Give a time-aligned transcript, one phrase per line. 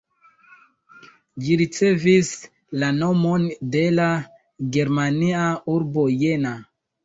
[1.43, 2.31] Ĝi ricevis
[2.85, 4.09] la nomon de la
[4.81, 5.47] germania
[5.79, 6.59] urbo Jena.